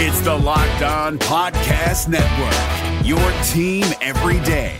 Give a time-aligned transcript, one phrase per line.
[0.00, 4.76] It's the Locked On Podcast Network, your team every day.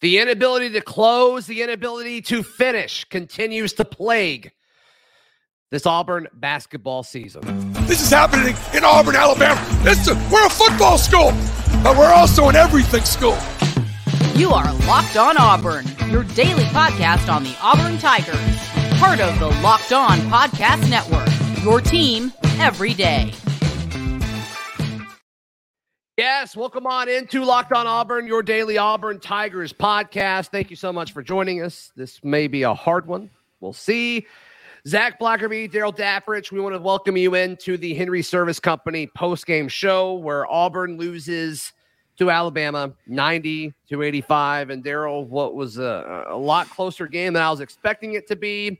[0.00, 4.50] The inability to close, the inability to finish continues to plague
[5.70, 7.42] this Auburn basketball season.
[7.86, 9.64] This is happening in Auburn, Alabama.
[9.82, 11.30] It's a, we're a football school,
[11.84, 13.38] but we're also an everything school.
[14.34, 18.69] You are Locked On Auburn, your daily podcast on the Auburn Tigers,
[19.00, 21.26] part of the Locked On Podcast Network,
[21.64, 23.32] your team every day.
[26.18, 30.48] Yes, welcome on into Locked On Auburn, your daily Auburn Tigers podcast.
[30.48, 31.92] Thank you so much for joining us.
[31.96, 33.30] This may be a hard one.
[33.60, 34.26] We'll see.
[34.86, 39.68] Zac Blackerby, Darrell Dapprich, we want to welcome you into the Henry Service Company post-game
[39.68, 41.72] show where Auburn loses
[42.18, 44.68] to Alabama 90 to 85.
[44.68, 48.36] And Darrell, what was a, a lot closer game than I was expecting it to
[48.36, 48.78] be.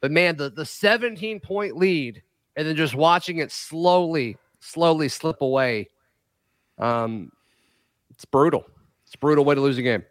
[0.00, 2.22] But man, the, the 17 point lead
[2.56, 5.88] and then just watching it slowly, slowly slip away
[6.78, 7.32] um,
[8.10, 8.66] it's brutal.
[9.04, 10.04] It's a brutal way to lose a game.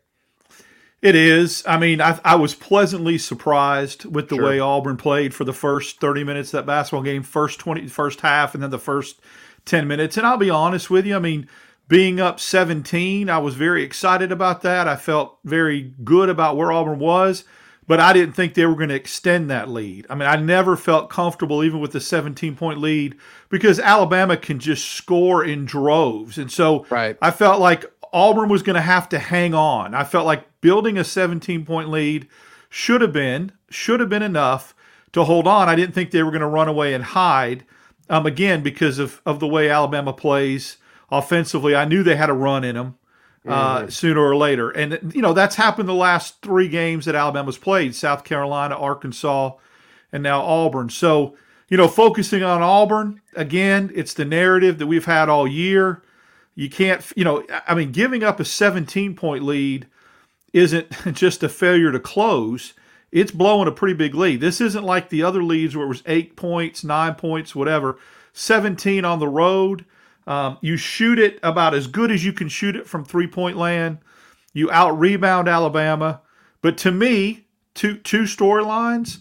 [1.02, 1.64] It is.
[1.68, 4.46] I mean, I, I was pleasantly surprised with the sure.
[4.46, 8.22] way Auburn played for the first 30 minutes of that basketball game, first 20, first
[8.22, 9.20] half, and then the first
[9.66, 10.18] 10 minutes.
[10.18, 11.16] And I'll be honest with you.
[11.16, 11.48] I mean,
[11.88, 14.88] being up 17, I was very excited about that.
[14.88, 17.44] I felt very good about where Auburn was
[17.88, 20.08] but I didn't think they were going to extend that lead.
[20.10, 23.16] I mean, I never felt comfortable even with the 17 point lead
[23.50, 26.38] because Alabama can just score in droves.
[26.38, 27.18] And so right.
[27.22, 29.94] I felt like Auburn was going to have to hang on.
[29.94, 32.28] I felt like building a 17 point lead
[32.70, 34.74] should have been should have been enough
[35.14, 35.70] to hold on.
[35.70, 37.66] I didn't think they were going to run away and hide.
[38.10, 40.78] Um, again, because of, of the way Alabama plays
[41.10, 42.98] offensively, I knew they had a run in them
[43.48, 43.90] uh, mm-hmm.
[43.90, 44.70] sooner or later.
[44.72, 49.52] And, you know, that's happened the last three games that Alabama's played South Carolina, Arkansas,
[50.12, 50.90] and now Auburn.
[50.90, 51.36] So,
[51.70, 56.02] you know, focusing on Auburn, again, it's the narrative that we've had all year.
[56.56, 59.88] You can't, you know, I mean, giving up a 17 point lead
[60.54, 62.74] isn't just a failure to close.
[63.12, 64.42] It's blowing a pretty big lead.
[64.42, 67.98] This isn't like the other leads where it was eight points, nine points, whatever.
[68.34, 69.86] 17 on the road
[70.28, 73.58] um, you shoot it about as good as you can shoot it from three point
[73.58, 74.00] land.
[74.54, 76.22] You out rebound Alabama.
[76.62, 79.20] But to me, two two storylines.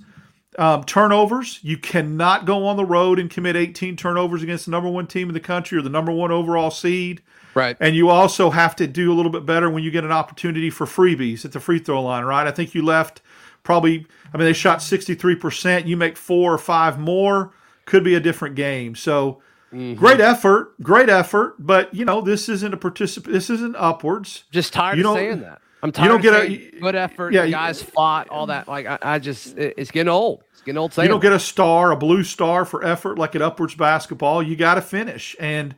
[0.57, 1.59] Um, turnovers.
[1.63, 5.29] You cannot go on the road and commit 18 turnovers against the number one team
[5.29, 7.23] in the country or the number one overall seed.
[7.55, 7.77] Right.
[7.81, 10.71] And you also have to do a little bit better when you get an opportunity
[10.71, 12.47] for freebies at the free throw line, right?
[12.47, 13.21] I think you left
[13.65, 15.89] probably, I mean, they shot 63%.
[15.89, 17.53] You make four or five more,
[17.85, 18.95] could be a different game.
[18.95, 19.43] So,
[19.75, 19.95] Mm-hmm.
[19.95, 23.33] Great effort, great effort, but you know this isn't a participant.
[23.33, 24.45] This isn't upwards.
[24.53, 25.61] Just tired you of saying that.
[25.83, 26.05] I'm tired.
[26.05, 27.33] You don't get a good effort.
[27.33, 28.69] Yeah, guys you, fought all that.
[28.69, 30.45] Like I, I, just, it's getting old.
[30.53, 30.95] It's getting old.
[30.95, 31.27] Saying you don't that.
[31.27, 34.43] get a star, a blue star for effort like at upwards basketball.
[34.43, 35.75] You got to finish, and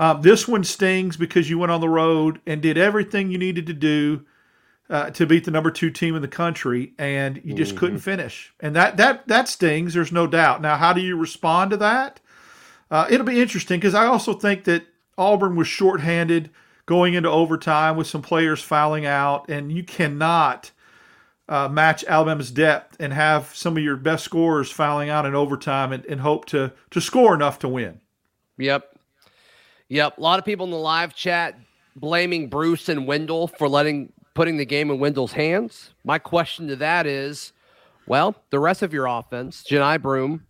[0.00, 3.66] um, this one stings because you went on the road and did everything you needed
[3.66, 4.26] to do
[4.90, 7.78] uh, to beat the number two team in the country, and you just mm-hmm.
[7.78, 8.52] couldn't finish.
[8.58, 9.94] And that that that stings.
[9.94, 10.60] There's no doubt.
[10.60, 12.20] Now, how do you respond to that?
[12.90, 14.84] Uh, it'll be interesting because I also think that
[15.16, 16.50] Auburn was shorthanded
[16.86, 20.72] going into overtime with some players fouling out, and you cannot
[21.48, 25.92] uh, match Alabama's depth and have some of your best scorers fouling out in overtime
[25.92, 28.00] and, and hope to to score enough to win.
[28.58, 28.98] Yep,
[29.88, 30.18] yep.
[30.18, 31.58] A lot of people in the live chat
[31.96, 35.92] blaming Bruce and Wendell for letting putting the game in Wendell's hands.
[36.04, 37.52] My question to that is,
[38.06, 40.46] well, the rest of your offense, Johni Broom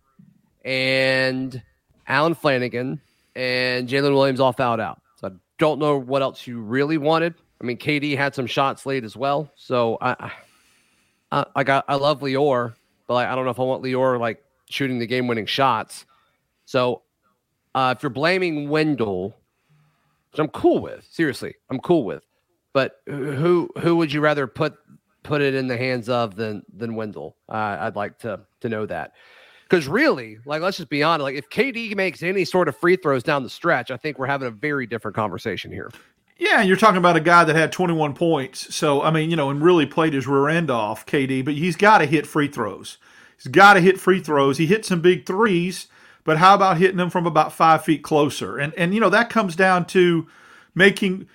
[0.63, 1.63] and
[2.11, 2.99] Allen Flanagan,
[3.35, 5.01] and Jaylin Williams all fouled out.
[5.15, 7.33] So I don't know what else you really wanted.
[7.61, 9.49] I mean, KD had some shots late as well.
[9.55, 10.31] So I,
[11.31, 12.73] I, I got I love Lior,
[13.07, 16.05] but like, I don't know if I want Lior like shooting the game winning shots.
[16.65, 17.03] So
[17.73, 19.35] uh, if you're blaming Wendell,
[20.31, 22.23] which I'm cool with, seriously, I'm cool with.
[22.73, 24.75] But who who would you rather put
[25.23, 27.37] put it in the hands of than than Wendell?
[27.47, 29.13] Uh, I'd like to to know that.
[29.71, 31.23] Because really, like, let's just be honest.
[31.23, 34.25] Like, if KD makes any sort of free throws down the stretch, I think we're
[34.27, 35.89] having a very different conversation here.
[36.37, 38.75] Yeah, and you're talking about a guy that had 21 points.
[38.75, 41.77] So, I mean, you know, and really played his rear end off, KD, but he's
[41.77, 42.97] got to hit free throws.
[43.37, 44.57] He's got to hit free throws.
[44.57, 45.87] He hit some big threes,
[46.25, 48.57] but how about hitting them from about five feet closer?
[48.57, 50.27] And, and you know, that comes down to
[50.75, 51.29] making,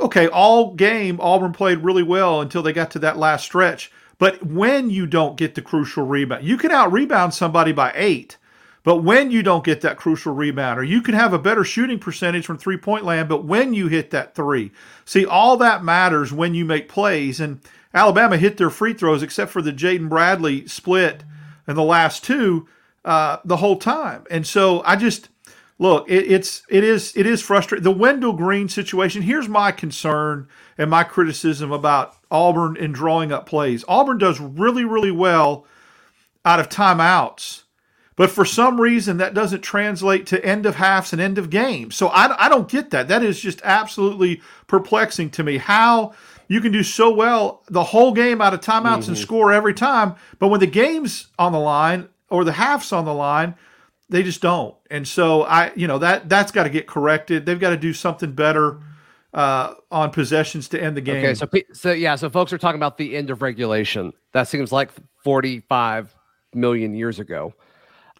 [0.00, 3.92] okay, all game, Auburn played really well until they got to that last stretch.
[4.20, 8.38] But when you don't get the crucial rebound, you can out rebound somebody by eight.
[8.84, 12.00] But when you don't get that crucial rebound, or you can have a better shooting
[12.00, 14.72] percentage from three point land, but when you hit that three,
[15.06, 17.40] see, all that matters when you make plays.
[17.40, 17.60] And
[17.94, 21.24] Alabama hit their free throws, except for the Jaden Bradley split
[21.66, 22.68] and the last two.
[23.04, 24.24] uh, the whole time.
[24.30, 25.30] And so I just
[25.78, 27.84] look, it, it's it is it is frustrating.
[27.84, 29.22] The Wendell Green situation.
[29.22, 33.84] Here's my concern and my criticism about Auburn in drawing up plays.
[33.88, 35.66] Auburn does really really well
[36.44, 37.62] out of timeouts.
[38.16, 41.96] But for some reason, that doesn't translate to end of halves and end of games.
[41.96, 43.08] So I, I don't get that.
[43.08, 45.56] That is just absolutely perplexing to me.
[45.56, 46.12] How
[46.46, 49.12] you can do so well the whole game out of timeouts mm-hmm.
[49.12, 53.06] and score every time, but when the game's on the line or the half's on
[53.06, 53.54] the line,
[54.10, 54.74] they just don't.
[54.90, 57.46] And so I, you know, that that's got to get corrected.
[57.46, 58.80] They've got to do something better
[59.32, 61.24] uh, on possessions to end the game.
[61.24, 64.12] Okay, so so yeah, so folks are talking about the end of regulation.
[64.32, 64.90] That seems like
[65.24, 66.14] 45
[66.54, 67.54] million years ago.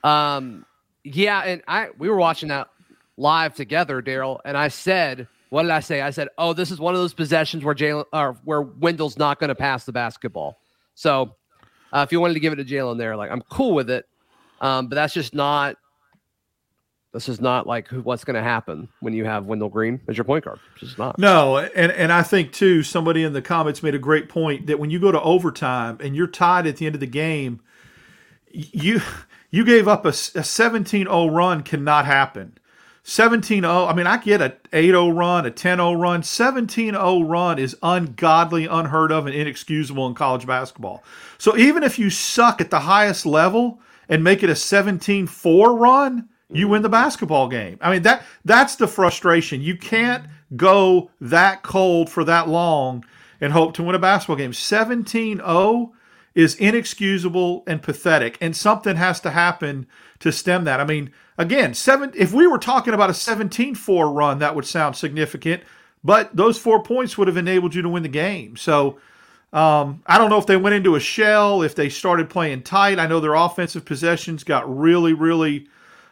[0.04, 0.64] Um,
[1.04, 2.68] yeah, and I we were watching that
[3.16, 6.00] live together, Darrell, and I said, what did I say?
[6.00, 9.38] I said, oh, this is one of those possessions where Jaylin or where Wendell's not
[9.38, 10.60] going to pass the basketball.
[10.94, 11.34] So
[11.92, 14.06] uh, if you wanted to give it to Jaylin there, like I'm cool with it,
[14.60, 15.76] um, but that's just not.
[17.12, 20.24] This is not like what's going to happen when you have Wendell Green as your
[20.24, 20.60] point guard.
[20.74, 21.18] It's just not.
[21.18, 24.78] No, and and I think too, somebody in the comments made a great point that
[24.78, 27.60] when you go to overtime and you're tied at the end of the game,
[28.52, 29.00] you
[29.50, 32.56] you gave up a, a 17-0 run cannot happen.
[33.04, 36.22] 17-0, I mean, I get a 8-0 run, a 10-0 run.
[36.22, 41.02] 17-0 run is ungodly, unheard of, and inexcusable in college basketball.
[41.38, 46.28] So even if you suck at the highest level and make it a 17-4 run,
[46.52, 47.78] you win the basketball game.
[47.80, 49.60] I mean, that that's the frustration.
[49.60, 50.24] You can't
[50.56, 53.04] go that cold for that long
[53.40, 54.52] and hope to win a basketball game.
[54.52, 55.90] 17-0
[56.34, 59.86] is inexcusable and pathetic, and something has to happen
[60.20, 60.80] to stem that.
[60.80, 62.12] I mean, again, seven.
[62.14, 65.62] If we were talking about a 17-4 run, that would sound significant,
[66.04, 68.56] but those four points would have enabled you to win the game.
[68.56, 68.98] So.
[69.52, 73.00] Um, I don't know if they went into a shell, if they started playing tight.
[73.00, 75.66] I know their offensive possessions got really, really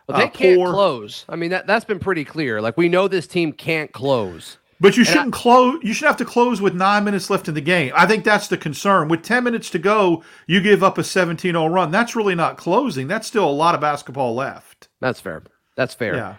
[0.08, 1.24] well, they uh, can't close.
[1.28, 2.60] I mean, that that's been pretty clear.
[2.60, 4.58] Like we know this team can't close.
[4.80, 5.80] But you shouldn't I, close.
[5.82, 7.92] You should have to close with nine minutes left in the game.
[7.96, 9.08] I think that's the concern.
[9.08, 11.90] With ten minutes to go, you give up a 17-0 run.
[11.90, 13.08] That's really not closing.
[13.08, 14.88] That's still a lot of basketball left.
[15.00, 15.42] That's fair.
[15.74, 16.14] That's fair.
[16.14, 16.36] Yeah.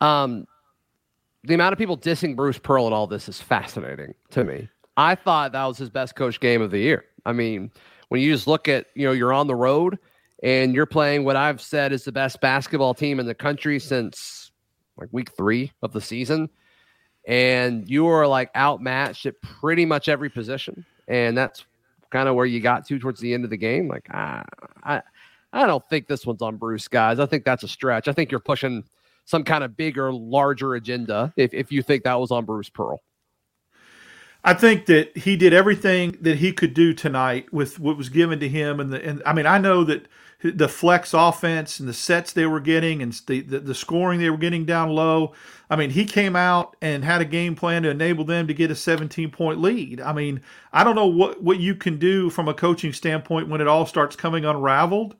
[0.00, 0.46] Um,
[1.42, 4.68] the amount of people dissing Bruce Pearl and all this is fascinating to me.
[4.96, 7.04] I thought that was his best coach game of the year.
[7.26, 7.70] I mean,
[8.08, 9.98] when you just look at, you know, you're on the road
[10.42, 14.52] and you're playing what I've said is the best basketball team in the country since
[14.96, 16.48] like week three of the season
[17.26, 20.84] and you are like outmatched at pretty much every position.
[21.08, 21.64] And that's
[22.10, 23.88] kind of where you got to towards the end of the game.
[23.88, 24.44] Like, I,
[24.82, 25.02] I,
[25.52, 27.18] I don't think this one's on Bruce, guys.
[27.18, 28.08] I think that's a stretch.
[28.08, 28.84] I think you're pushing
[29.26, 33.00] some kind of bigger, larger agenda if, if you think that was on Bruce Pearl.
[34.42, 38.40] I think that he did everything that he could do tonight with what was given
[38.40, 40.06] to him, and the and I mean I know that
[40.42, 44.30] the flex offense and the sets they were getting and the, the, the scoring they
[44.30, 45.32] were getting down low.
[45.68, 48.70] I mean, he came out and had a game plan to enable them to get
[48.70, 50.00] a 17 point lead.
[50.00, 50.40] I mean,
[50.72, 53.84] I don't know what, what you can do from a coaching standpoint when it all
[53.84, 55.14] starts coming unraveled.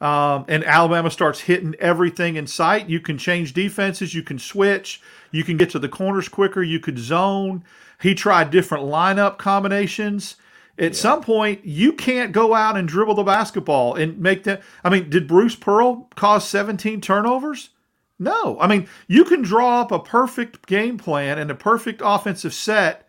[0.00, 2.88] Um, and Alabama starts hitting everything in sight.
[2.88, 6.80] You can change defenses, you can switch, you can get to the corners quicker, you
[6.80, 7.64] could zone.
[8.00, 10.36] He tried different lineup combinations.
[10.78, 10.98] At yeah.
[10.98, 14.62] some point, you can't go out and dribble the basketball and make that.
[14.82, 17.70] I mean, did Bruce Pearl cause 17 turnovers?
[18.18, 18.58] No.
[18.60, 23.06] I mean, you can draw up a perfect game plan and a perfect offensive set,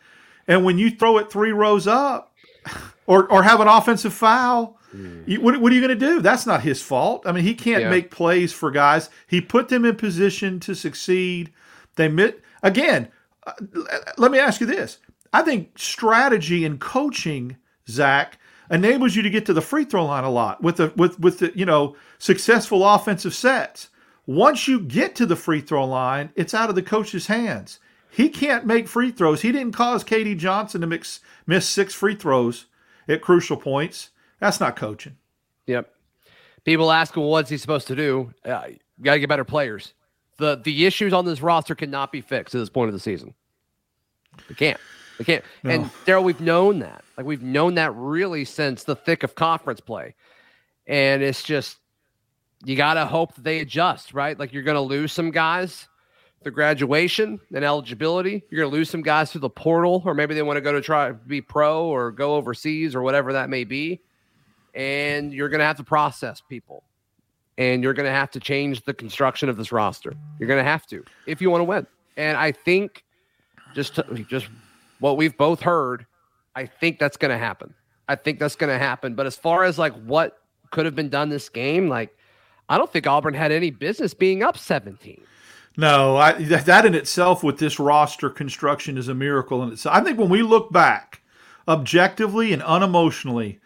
[0.47, 2.35] and when you throw it three rows up,
[3.07, 5.25] or or have an offensive foul, mm.
[5.25, 6.21] you, what, what are you going to do?
[6.21, 7.23] That's not his fault.
[7.25, 7.89] I mean, he can't yeah.
[7.89, 9.09] make plays for guys.
[9.27, 11.53] He put them in position to succeed.
[11.95, 13.09] They met, again.
[13.45, 13.53] Uh,
[14.17, 14.99] let me ask you this:
[15.33, 17.57] I think strategy and coaching
[17.87, 18.37] Zac,
[18.69, 21.39] enables you to get to the free throw line a lot with the with with
[21.39, 23.89] the you know successful offensive sets.
[24.25, 27.79] Once you get to the free throw line, it's out of the coach's hands.
[28.09, 29.41] He can't make free throws.
[29.41, 32.65] He didn't cause KD Johnson to mix, miss six free throws
[33.07, 34.09] at crucial points.
[34.39, 35.17] That's not coaching.
[35.67, 35.91] Yep.
[36.65, 38.33] People ask him, what's he supposed to do?
[38.45, 38.67] Uh,
[39.01, 39.93] got to get better players.
[40.41, 43.35] The the issues on this roster cannot be fixed at this point of the season.
[44.49, 44.79] They can't.
[45.19, 45.43] They can't.
[45.61, 45.69] No.
[45.69, 47.03] And Darrell, we've known that.
[47.15, 50.15] Like we've known that really since the thick of conference play.
[50.87, 51.77] And it's just
[52.65, 54.37] you gotta hope that they adjust, right?
[54.37, 55.87] Like you're gonna lose some guys
[56.41, 58.41] through graduation and eligibility.
[58.49, 60.81] You're gonna lose some guys through the portal, or maybe they want to go to
[60.81, 64.01] try be pro or go overseas or whatever that may be.
[64.73, 66.83] And you're gonna have to process people.
[67.57, 70.13] And you're gonna have to change the construction of this roster.
[70.39, 71.87] You're gonna have to if you want to win.
[72.17, 73.03] And I think
[73.73, 74.47] just to, just
[74.99, 76.05] what we've both heard,
[76.55, 77.73] I think that's going to happen.
[78.07, 79.15] I think that's going to happen.
[79.15, 80.39] But as far as like what
[80.71, 82.15] could have been done this game, like
[82.69, 85.21] I don't think Auburn had any business being up 17.
[85.77, 89.95] No, I, that in itself with this roster construction is a miracle in itself.
[89.95, 91.21] I think when we look back
[91.67, 93.59] objectively and unemotionally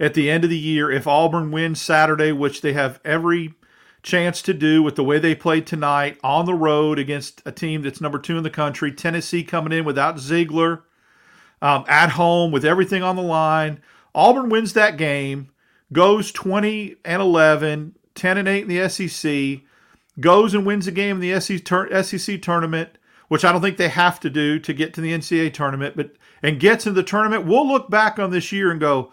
[0.00, 3.54] at the end of the year, if Auburn wins Saturday, which they have every
[4.02, 7.82] chance to do with the way they played tonight on the road against a team
[7.82, 10.82] that's number two in the country, Tennessee coming in without Zeigler,
[11.62, 13.82] um, at home with everything on the line.
[14.14, 15.50] Auburn wins that game,
[15.92, 19.62] goes 20 and 11, 10 and 8 in the SEC
[20.20, 24.20] goes and wins a game in the SEC tournament, which I don't think they have
[24.20, 27.68] to do to get to the NCAA tournament, but and gets into the tournament, we'll
[27.68, 29.12] look back on this year and go,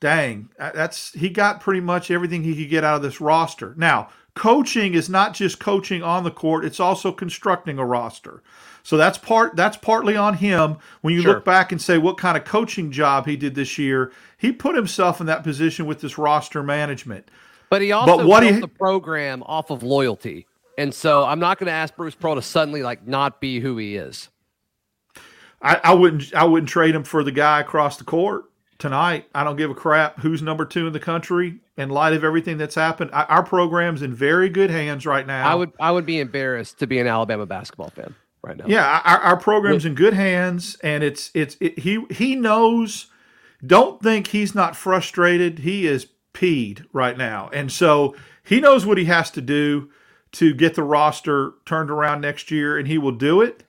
[0.00, 4.08] "Dang, that's he got pretty much everything he could get out of this roster." Now,
[4.34, 8.42] coaching is not just coaching on the court; it's also constructing a roster.
[8.82, 10.78] So that's part that's partly on him.
[11.02, 11.34] When you sure.
[11.34, 14.74] look back and say what kind of coaching job he did this year, he put
[14.74, 17.30] himself in that position with this roster management.
[17.68, 20.46] But he also but what built he, the program off of loyalty.
[20.78, 23.76] And so I'm not going to ask Bruce Pearl to suddenly like not be who
[23.76, 24.30] he is.
[25.60, 28.47] I, I wouldn't I wouldn't trade him for the guy across the court
[28.78, 29.26] tonight.
[29.34, 32.58] I don't give a crap who's number two in the country in light of everything
[32.58, 33.10] that's happened.
[33.12, 35.48] I, our program's in very good hands right now.
[35.48, 38.64] I would I would be embarrassed to be an Alabama basketball fan right now.
[38.66, 43.06] Yeah, our, our program's in good hands, and it's it's it, he he knows.
[43.66, 45.60] Don't think he's not frustrated.
[45.60, 49.90] He is peed right now, and so he knows what he has to do
[50.30, 53.64] to get the roster turned around next year, and he will do it.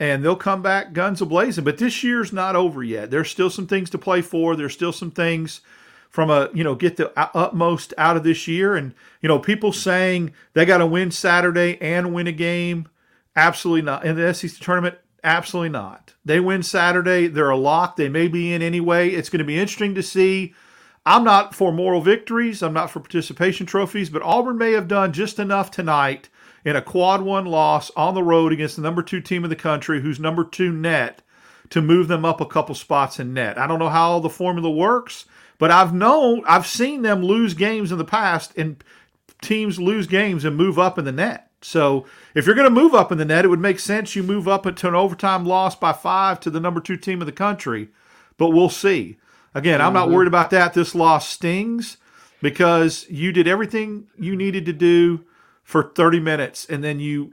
[0.00, 1.64] And they'll come back guns a blazing.
[1.64, 3.10] But this year's not over yet.
[3.10, 4.56] There's still some things to play for.
[4.56, 5.60] There's still some things
[6.10, 8.74] from a you know get the utmost out of this year.
[8.76, 12.88] And you know people saying they got to win Saturday and win a game.
[13.36, 14.04] Absolutely not.
[14.04, 16.14] In the SEC tournament, absolutely not.
[16.24, 17.96] They win Saturday, they're a lock.
[17.96, 19.10] They may be in anyway.
[19.10, 20.54] It's going to be interesting to see
[21.06, 22.62] I'm not for moral victories.
[22.62, 26.28] I'm not for participation trophies, but Auburn may have done just enough tonight
[26.64, 29.56] in a quad one loss on the road against the number two team in the
[29.56, 31.22] country, who's number two net,
[31.70, 33.58] to move them up a couple spots in net.
[33.58, 35.26] I don't know how the formula works,
[35.58, 38.82] but I've known, I've seen them lose games in the past, and
[39.42, 41.50] teams lose games and move up in the net.
[41.60, 42.04] So
[42.34, 44.46] if you're going to move up in the net, it would make sense you move
[44.46, 47.88] up into an overtime loss by five to the number two team in the country.
[48.36, 49.18] But we'll see.
[49.54, 50.14] Again, I'm not mm-hmm.
[50.14, 50.74] worried about that.
[50.74, 51.96] This loss stings
[52.42, 55.24] because you did everything you needed to do
[55.64, 57.32] for 30 minutes and then you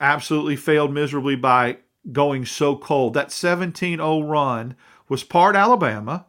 [0.00, 1.78] absolutely failed miserably by
[2.12, 3.14] going so cold.
[3.14, 4.76] That 17 0 run
[5.08, 6.26] was part Alabama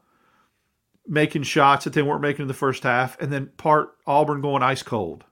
[1.08, 4.62] making shots that they weren't making in the first half, and then part Auburn going
[4.62, 5.26] ice cold.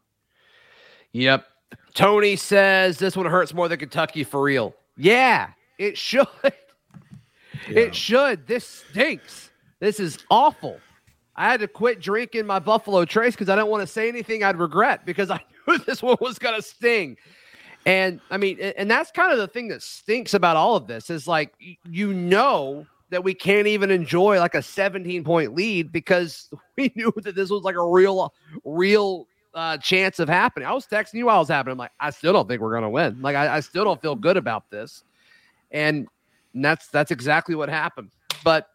[1.13, 1.45] Yep.
[1.93, 4.75] Tony says this one hurts more than Kentucky for real.
[4.97, 6.27] Yeah, it should.
[7.67, 7.79] Yeah.
[7.79, 8.47] It should.
[8.47, 9.49] This stinks.
[9.79, 10.79] This is awful.
[11.35, 14.43] I had to quit drinking my Buffalo Trace because I didn't want to say anything
[14.43, 17.17] I'd regret because I knew this one was going to sting.
[17.85, 21.09] And I mean, and that's kind of the thing that stinks about all of this
[21.09, 21.53] is like,
[21.89, 27.13] you know, that we can't even enjoy like a 17 point lead because we knew
[27.17, 28.33] that this was like a real,
[28.65, 30.67] real uh, chance of happening.
[30.67, 31.73] I was texting you while it was happening.
[31.73, 33.21] I'm like, I still don't think we're going to win.
[33.21, 35.03] Like, I, I still don't feel good about this.
[35.71, 36.07] And,
[36.53, 38.11] and that's, that's exactly what happened.
[38.43, 38.67] But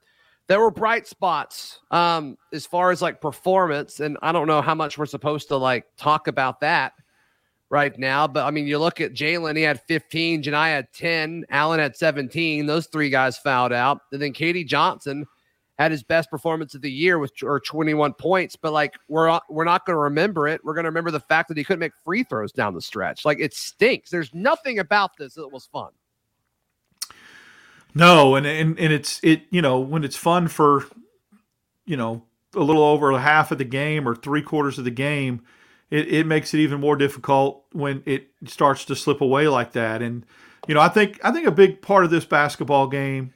[0.48, 4.74] there were bright spots um, as far as like performance, and I don't know how
[4.74, 6.92] much we're supposed to like talk about that
[7.70, 8.26] right now.
[8.26, 11.96] But I mean, you look at Jaylin; he had 15, Johni had 10, Allen had
[11.96, 12.66] 17.
[12.66, 15.26] Those three guys fouled out, and then KD Johnson
[15.78, 18.56] had his best performance of the year with or 21 points.
[18.56, 20.60] But like, we're we're not going to remember it.
[20.64, 23.24] We're going to remember the fact that he couldn't make free throws down the stretch.
[23.24, 24.10] Like, it stinks.
[24.10, 25.90] There's nothing about this that was fun.
[27.94, 30.86] No, and, and and it's it you know when it's fun for
[31.84, 35.42] you know a little over half of the game or three quarters of the game,
[35.90, 40.02] it, it makes it even more difficult when it starts to slip away like that.
[40.02, 40.24] And
[40.66, 43.34] you know I think I think a big part of this basketball game,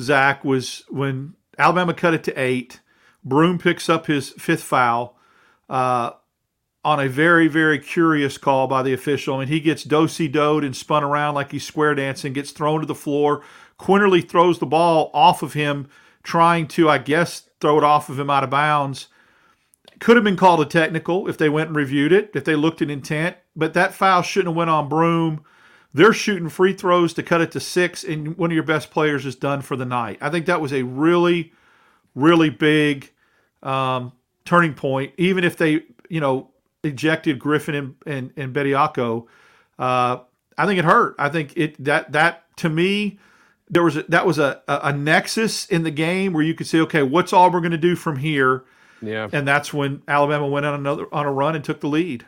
[0.00, 2.80] Zac, was when Alabama cut it to eight.
[3.22, 5.18] Broom picks up his fifth foul.
[5.68, 6.10] Uh,
[6.84, 9.36] on a very, very curious call by the official.
[9.36, 12.80] I mean, he gets dosey doed and spun around like he's square dancing, gets thrown
[12.80, 13.42] to the floor,
[13.78, 15.88] Quinerly throws the ball off of him,
[16.22, 19.08] trying to, I guess, throw it off of him out of bounds.
[20.00, 22.82] Could have been called a technical if they went and reviewed it, if they looked
[22.82, 25.44] at intent, but that foul shouldn't have went on Broom.
[25.92, 29.24] They're shooting free throws to cut it to six, and one of your best players
[29.24, 30.18] is done for the night.
[30.20, 31.52] I think that was a really,
[32.16, 33.12] really big
[33.62, 34.12] um,
[34.44, 35.14] turning point.
[35.16, 36.50] Even if they, you know,
[36.82, 39.26] ejected Griffen and and, and Bediako,
[39.78, 40.18] uh,
[40.58, 41.14] I think it hurt.
[41.18, 43.18] I think it that that to me
[43.68, 46.66] there was a, that was a, a, a nexus in the game where you could
[46.66, 48.64] say, okay, what's Auburn going to do from here?
[49.00, 49.28] Yeah.
[49.32, 52.24] And that's when Alabama went on another on a run and took the lead.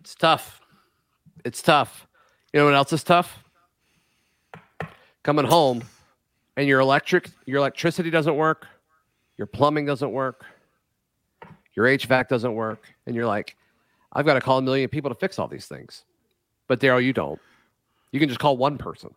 [0.00, 0.60] It's tough.
[1.44, 2.06] It's tough.
[2.52, 3.42] You know what else is tough?
[5.22, 5.82] Coming home
[6.56, 8.66] and your electric your electricity doesn't work,
[9.36, 10.44] your plumbing doesn't work,
[11.74, 13.56] your HVAC doesn't work, and you're like,
[14.12, 16.04] I've got to call a million people to fix all these things.
[16.66, 17.40] But Darrell, you don't.
[18.12, 19.14] You can just call one person.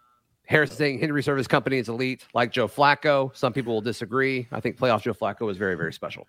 [0.46, 3.34] Harris saying Henry Service Company is elite, like Joe Flacco.
[3.37, 4.48] Some people will disagree.
[4.50, 6.26] I think playoff Joe Flacco is very, very special.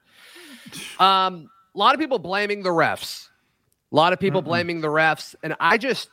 [1.00, 3.30] Um, a lot of people blaming the refs.
[3.92, 6.10] A lot of people blaming the refs, and I just,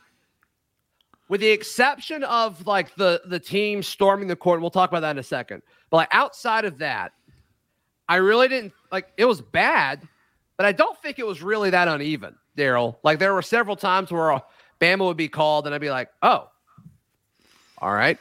[1.29, 5.11] with the exception of like the the team storming the court, we'll talk about that
[5.11, 5.61] in a second.
[5.89, 7.13] But like outside of that,
[8.07, 10.07] I really didn't like it was bad,
[10.55, 12.99] but I don't think it was really that uneven, Darrell.
[13.03, 14.41] Like there were several times where
[14.79, 16.49] Bama would be called, and I'd be like, oh,
[17.79, 18.17] all right,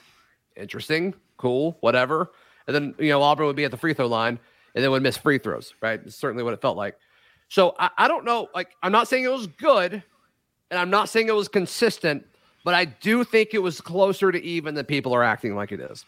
[0.56, 2.32] interesting, cool, whatever.
[2.66, 4.38] And then you know Auburn would be at the free throw line,
[4.74, 5.74] and then would miss free throws.
[5.80, 6.96] Right, It's certainly what it felt like.
[7.48, 8.48] So I, I don't know.
[8.54, 10.02] Like I'm not saying it was good,
[10.70, 12.26] and I'm not saying it was consistent,
[12.66, 15.78] but I do think it was closer to even than people are acting like it
[15.80, 16.04] is.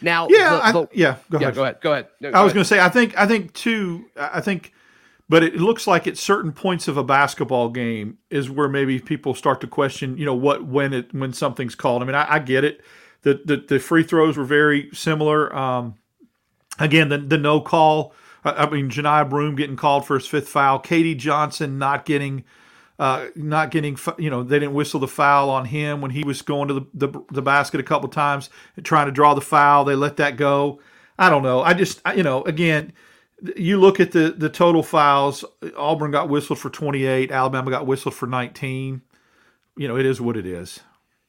[0.00, 1.16] Now, Yeah, the- I, the- yeah.
[1.30, 1.54] Go yeah, ahead.
[1.54, 2.06] go ahead, go ahead.
[2.20, 4.06] No, I was going to say, I think, I think too.
[4.16, 4.72] I think,
[5.28, 9.32] but it looks like at certain points of a basketball game is where maybe people
[9.34, 12.02] start to question, you know, what when it when something's called.
[12.02, 12.80] I mean, I, I get it.
[13.22, 15.54] The, the the free throws were very similar.
[15.56, 15.94] Um,
[16.80, 18.12] again, the the no call.
[18.44, 20.80] I, I mean, Johni Broom getting called for his fifth foul.
[20.80, 22.42] KD Johnson not getting.
[23.02, 26.40] Uh, not getting, you know, they didn't whistle the foul on him when he was
[26.40, 28.48] going to the, the, the basket a couple times
[28.84, 29.84] trying to draw the foul.
[29.84, 30.80] They let that go.
[31.18, 31.62] I don't know.
[31.62, 32.92] I just, I, you know, again,
[33.56, 35.44] you look at the the total fouls.
[35.76, 37.32] Auburn got whistled for 28.
[37.32, 39.02] Alabama got whistled for 19.
[39.76, 40.78] You know, it is what it is.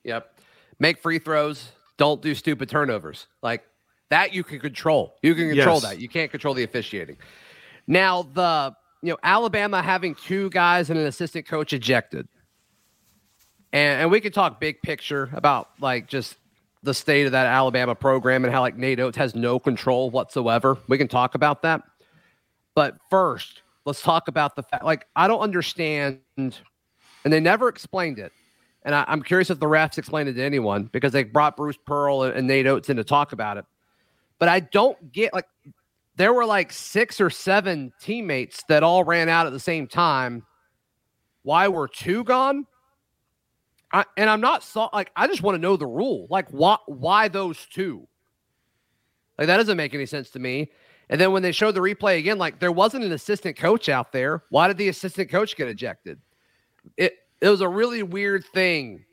[0.03, 0.29] Yep.
[0.77, 1.71] Make free throws.
[1.97, 3.25] Don't do stupid turnovers.
[3.41, 3.63] Like
[4.11, 5.15] that you can control.
[5.23, 5.83] You can control Yes.
[5.85, 5.99] that.
[5.99, 7.17] You can't control the officiating.
[7.87, 12.27] Now the you know Alabama having two guys and an assistant coach ejected.
[13.73, 16.37] And and we could talk big picture about like just
[16.83, 20.77] the state of that Alabama program and how like Nate Oats has no control whatsoever.
[20.87, 21.81] We can talk about that.
[22.75, 26.53] But first, let's talk about the fact like I don't understand and
[27.25, 28.31] they never explained it.
[28.83, 31.77] And I, I'm curious if the refs explained it to anyone because they brought Bruce
[31.85, 33.65] Pearl and, and Nate Oats in to talk about it.
[34.39, 35.45] But I don't get like
[36.15, 40.45] there were like six or seven teammates that all ran out at the same time.
[41.41, 42.65] Why were two gone?
[43.91, 46.27] I, and I'm not so like I just want to know the rule.
[46.29, 48.07] Like why why those two?
[49.37, 50.71] Like that doesn't make any sense to me.
[51.09, 54.11] And then when they showed the replay again, like there wasn't an assistant coach out
[54.11, 54.43] there.
[54.49, 56.19] Why did the assistant coach get ejected?
[56.97, 59.05] It it was a really weird thing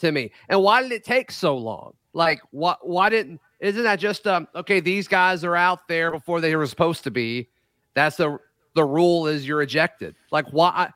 [0.00, 0.32] to me.
[0.48, 1.92] And why did it take so long?
[2.12, 6.40] Like why why didn't isn't that just um okay, these guys are out there before
[6.40, 7.48] they were supposed to be.
[7.94, 8.38] That's the
[8.74, 10.14] the rule is you're ejected.
[10.30, 10.90] Like why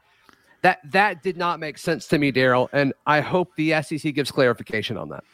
[0.62, 4.30] that that did not make sense to me, Darrell, and I hope the SEC gives
[4.30, 5.24] clarification on that.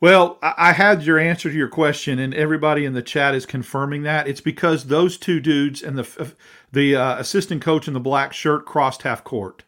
[0.00, 3.44] Well, I I had your answer to your question, and everybody in the chat is
[3.44, 4.28] confirming that.
[4.28, 6.32] It's because those two dudes and the
[6.72, 9.64] the uh, assistant coach in the black shirt crossed half court.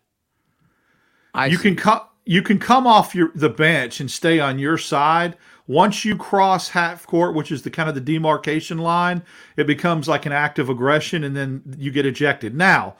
[1.34, 1.62] I you see.
[1.62, 5.36] can come you can come off your the bench and stay on your side.
[5.70, 9.22] Once you cross half court, which is the kind of the demarcation line,
[9.56, 12.56] it becomes like an act of aggression, and then you get ejected.
[12.56, 12.96] Now,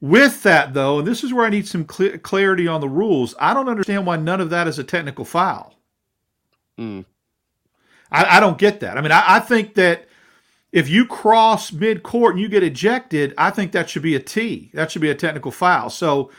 [0.00, 3.34] with that though, and this is where I need some cl- clarity on the rules.
[3.40, 5.74] I don't understand why none of that is a technical foul.
[6.78, 7.00] Hmm.
[8.12, 8.96] I, I don't get that.
[8.96, 10.06] I mean, I, I think that
[10.70, 14.20] if you cross mid court and you get ejected, I think that should be a
[14.20, 14.70] T.
[14.74, 15.90] That should be a technical foul.
[15.90, 16.30] So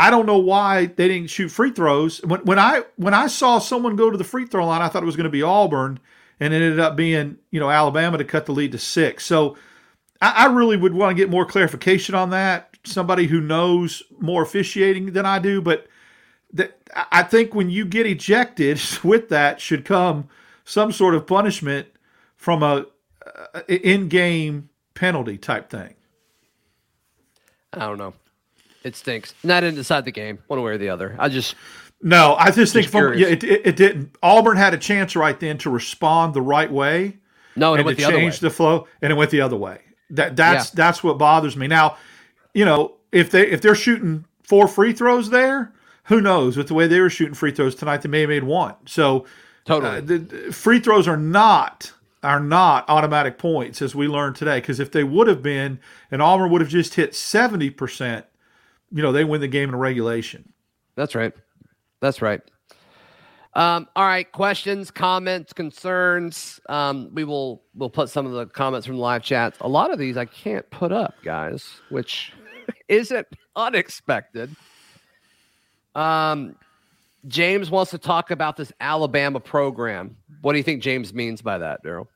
[0.00, 2.22] I don't know why they didn't shoot free throws.
[2.24, 5.02] When, when I when I saw someone go to the free throw line, I thought
[5.02, 6.00] it was going to be Auburn,
[6.40, 9.26] and it ended up being you know Alabama to cut the lead to six.
[9.26, 9.58] So
[10.22, 12.78] I, I really would want to get more clarification on that.
[12.82, 15.86] Somebody who knows more officiating than I do, but
[16.54, 16.78] that
[17.12, 20.30] I think when you get ejected with that should come
[20.64, 21.88] some sort of punishment
[22.36, 22.86] from a,
[23.52, 25.94] a in-game penalty type thing.
[27.74, 28.14] I don't know.
[28.82, 29.34] It stinks.
[29.42, 31.16] And I didn't decide the game one way or the other.
[31.18, 31.54] I just
[32.02, 34.16] No, I just think from, yeah, it, it, it didn't.
[34.22, 37.18] Auburn had a chance right then to respond the right way
[37.56, 38.22] no, it and went to the other way.
[38.22, 39.80] change the flow, and it went the other way.
[40.10, 41.66] That that's that's what bothers me.
[41.66, 41.96] Now,
[42.54, 45.72] you know, if they if they're shooting four free throws there,
[46.04, 46.56] who knows?
[46.56, 48.74] With the way they were shooting free throws tonight, they may have made one.
[48.86, 49.26] So
[49.64, 49.98] Totally.
[49.98, 54.60] uh, the, the free throws are not are not automatic points as we learned today.
[54.60, 55.78] Because if they would have been,
[56.10, 58.26] and Auburn would have just hit seventy percent,
[58.90, 60.52] you know, they win the game in regulation.
[60.96, 61.32] That's right.
[62.00, 62.40] That's right.
[63.54, 64.30] Um, all right.
[64.30, 66.60] Questions, comments, concerns.
[66.68, 69.56] Um, we will we'll put some of the comments from the live chat.
[69.60, 72.32] A lot of these I can't put up, guys, which
[72.88, 73.26] isn't
[73.56, 74.54] unexpected.
[75.94, 76.56] Um,
[77.26, 80.16] James wants to talk about this Alabama program.
[80.42, 82.08] What do you think James means by that, Darrell?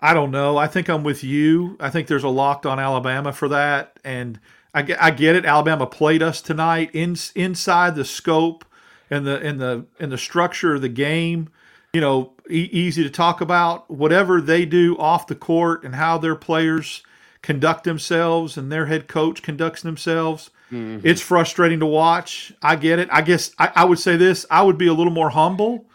[0.00, 0.58] I don't know.
[0.58, 1.76] I think I'm with you.
[1.80, 4.38] I think there's a locked on Alabama for that, and
[4.76, 5.46] I get, I get it.
[5.46, 8.62] Alabama played us tonight in, inside the scope
[9.10, 11.48] and the and the and the structure of the game.
[11.94, 13.90] You know, e- easy to talk about.
[13.90, 17.02] Whatever they do off the court and how their players
[17.40, 20.50] conduct themselves and their head coach conducts themselves.
[20.70, 21.06] Mm-hmm.
[21.06, 22.52] It's frustrating to watch.
[22.60, 23.08] I get it.
[23.10, 24.44] I guess I, I would say this.
[24.50, 25.86] I would be a little more humble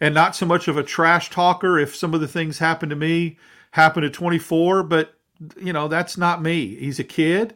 [0.00, 2.96] and not so much of a trash talker if some of the things happened to
[2.96, 3.36] me
[3.72, 5.14] happened to 24 but
[5.60, 7.54] you know that's not me he's a kid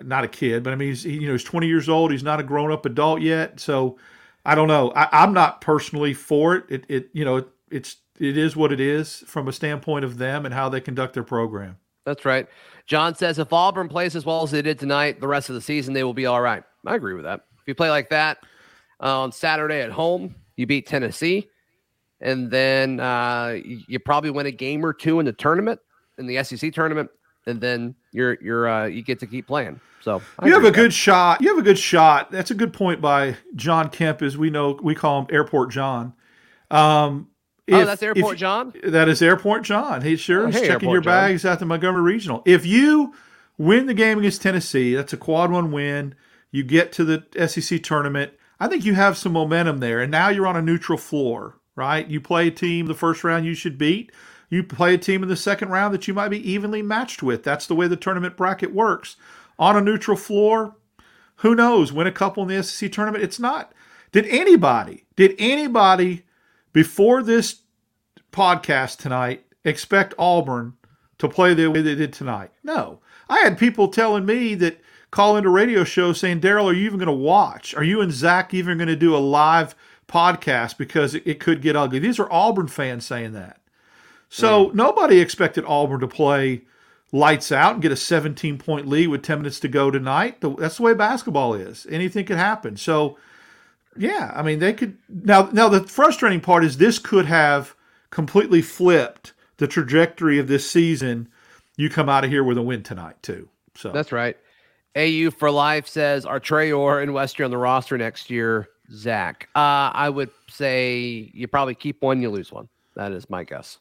[0.00, 2.22] not a kid but i mean he's he, you know he's 20 years old he's
[2.22, 3.98] not a grown-up adult yet so
[4.46, 7.96] i don't know I, i'm not personally for it it, it you know it, it's
[8.18, 11.24] it is what it is from a standpoint of them and how they conduct their
[11.24, 12.46] program That's right.
[12.86, 15.60] John says if Auburn plays as well as they did tonight, the rest of the
[15.60, 16.64] season they will be all right.
[16.84, 17.40] I agree with that.
[17.60, 18.38] If you play like that
[19.00, 21.48] uh, on Saturday at home, you beat Tennessee,
[22.20, 25.80] and then uh, you probably win a game or two in the tournament,
[26.18, 27.08] in the SEC tournament,
[27.46, 29.80] and then you're you're uh, you get to keep playing.
[30.00, 30.74] So I you have a that.
[30.74, 31.40] good shot.
[31.40, 32.30] You have a good shot.
[32.32, 36.14] That's a good point by John Kemp, as we know we call him Airport John.
[36.70, 37.28] Um,
[37.70, 38.72] Oh, if- that's if- Airport John.
[38.82, 40.02] That is Airport John.
[40.02, 41.12] He sure Oh, is hey, checking Airport your John.
[41.12, 42.42] bags at the Montgomery Regional.
[42.44, 43.14] If you
[43.56, 46.16] win the game against Tennessee, that's a quad one win.
[46.50, 48.32] You get to the SEC tournament.
[48.58, 52.06] I think you have some momentum there, and now you're on a neutral floor, right?
[52.06, 54.10] You play a team the first round you should beat.
[54.52, 57.42] You play a team in the second round that you might be evenly matched with.
[57.42, 59.16] That's the way the tournament bracket works.
[59.58, 60.76] On a neutral floor,
[61.36, 61.90] who knows?
[61.90, 63.24] Win a couple in the SEC tournament.
[63.24, 63.72] It's not.
[64.12, 65.06] Did anybody?
[65.16, 66.26] Did anybody
[66.74, 67.62] before this
[68.30, 70.74] podcast tonight expect Auburn
[71.16, 72.50] to play the way they did tonight?
[72.62, 73.00] No.
[73.30, 76.98] I had people telling me that call into radio shows saying, Darrell, are you even
[76.98, 77.74] going to watch?
[77.74, 79.74] Are you and Zac even going to do a live
[80.08, 82.00] podcast because it, it could get ugly?
[82.00, 83.61] These are Auburn fans saying that.
[84.34, 86.62] So nobody expected Auburn to play
[87.12, 90.40] lights out and get a 17 point lead with 10 minutes to go tonight.
[90.40, 91.86] The- That's the way basketball is.
[91.90, 92.76] Anything could happen.
[92.78, 93.18] So,
[93.96, 94.96] yeah, I mean, they could.
[95.08, 97.74] Now, now the frustrating part is this could have
[98.10, 101.28] completely flipped the trajectory of this season.
[101.76, 103.50] You come out of here with a win tonight, too.
[103.74, 104.36] So That's right.
[104.96, 108.68] AU for life says are Traore and Westry on the roster next year?
[108.90, 112.68] Zac, uh, I would say you probably keep one, you lose one.
[112.94, 113.78] That is my guess.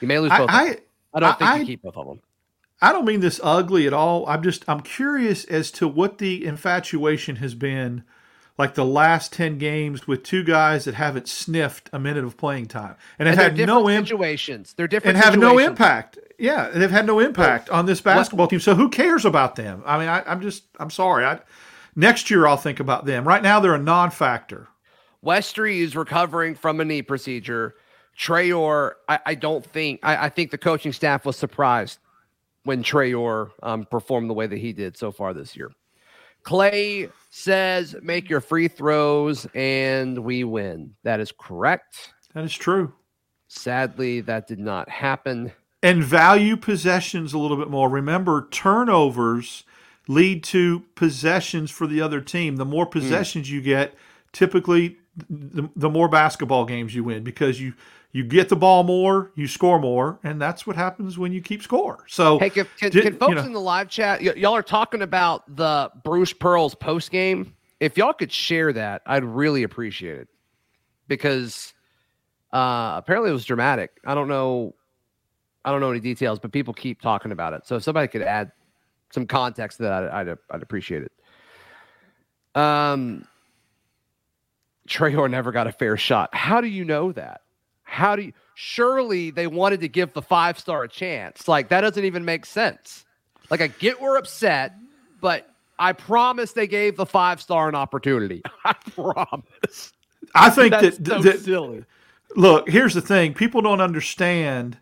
[0.00, 0.48] You may lose I- both.
[0.48, 0.76] of I- them.
[1.14, 2.20] I don't think I- you keep both of them.
[2.80, 4.26] I don't mean this ugly at all.
[4.28, 8.04] I'm just I'm curious as to what the infatuation has been
[8.58, 12.66] like the last 10 games with two guys that haven't sniffed a minute of playing
[12.66, 14.74] time and, And have they're had no impact situations.
[14.76, 16.18] They're different and have no impact.
[16.38, 18.60] Yeah, they've had no impact on this basketball team.
[18.60, 19.82] So who cares about them?
[19.86, 21.24] I mean, I, I'm just I'm sorry.
[21.24, 21.40] I,
[21.94, 23.26] next year I'll think about them.
[23.26, 24.68] Right now they're a non-factor.
[25.24, 27.74] Westry is recovering from a knee procedure.
[28.18, 31.98] Traore, I, I don't think I, I think the coaching staff was surprised
[32.64, 35.70] when Traore um, performed the way that he did so far this year.
[36.42, 42.12] Clay says, "Make your free throws and we win." That is correct.
[42.34, 42.92] That is true.
[43.48, 45.52] Sadly, that did not happen.
[45.82, 47.88] and value possessions a little bit more.
[47.88, 49.64] Remember, turnovers
[50.08, 52.56] lead to possessions for the other team.
[52.56, 53.94] The more possessions you get,
[54.32, 54.96] typically,
[55.30, 57.74] the, the more basketball games you win because you
[58.12, 61.62] you get the ball more, you score more, and that's what happens when you keep
[61.62, 62.04] score.
[62.08, 64.54] So, Hey, can, can, did- can you folks know- in the live chat, y- y'all
[64.54, 67.54] are talking about the Bruce Pearls post game.
[67.80, 70.28] If y'all could share that, I'd really appreciate it
[71.08, 71.74] because
[72.52, 73.90] uh, apparently it was dramatic.
[74.06, 74.74] I don't know,
[75.64, 77.66] I don't know any details, but people keep talking about it.
[77.66, 78.50] So if somebody could add
[79.12, 81.12] some context to that, I'd, I'd, I'd appreciate it.
[82.58, 83.28] Um,
[84.88, 86.34] Traore never got a fair shot.
[86.34, 87.42] How do you know that?
[87.96, 88.32] How do you?
[88.54, 91.48] Surely they wanted to give the five star a chance.
[91.48, 93.04] Like that doesn't even make sense.
[93.50, 94.74] Like I get we're upset,
[95.20, 98.42] but I promise they gave the five star an opportunity.
[98.64, 99.92] I promise.
[100.34, 101.84] I think That's that, so that silly.
[102.36, 104.78] look, here's the thing: people don't understand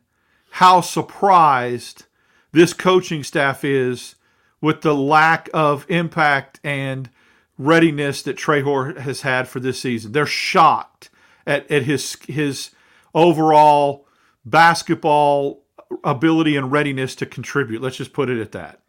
[0.51, 2.07] how surprised
[2.53, 4.15] this coaching staff is
[4.61, 7.11] with the lack of impact and
[7.59, 10.13] readiness that Traore has had for this season.
[10.13, 11.11] They're shocked
[11.47, 12.71] at, at his his
[13.15, 14.07] overall
[14.45, 15.65] basketball
[16.03, 17.81] ability and readiness to contribute.
[17.83, 18.81] Let's just put it at that.